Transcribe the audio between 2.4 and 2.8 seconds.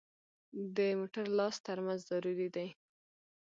دی.